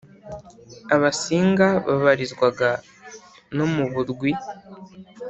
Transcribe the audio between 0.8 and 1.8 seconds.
abasinga